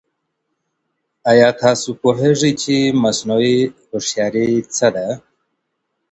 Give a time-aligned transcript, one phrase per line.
[1.31, 3.59] ایا تاسو پوهېږئ چې مصنوعي
[3.89, 5.07] هوښياري څه ده؟